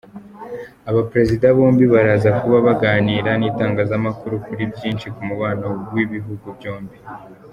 Abaperezida 0.89 1.45
bombi 1.57 1.85
baraza 1.93 2.29
kuba 2.39 2.57
baganira 2.67 3.31
n’itangazamakuru 3.37 4.35
kuri 4.45 4.63
byinshi 4.73 5.07
ku 5.13 5.21
mubano 5.27 5.67
w’ibihugu 5.93 6.47
byombi. 6.57 6.97